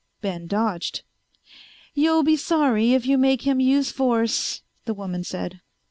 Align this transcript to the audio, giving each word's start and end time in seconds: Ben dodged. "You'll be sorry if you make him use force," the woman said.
Ben 0.19 0.47
dodged. 0.47 1.03
"You'll 1.93 2.23
be 2.23 2.35
sorry 2.35 2.93
if 2.93 3.05
you 3.05 3.19
make 3.19 3.43
him 3.43 3.59
use 3.59 3.91
force," 3.91 4.63
the 4.85 4.95
woman 4.95 5.23
said. 5.23 5.61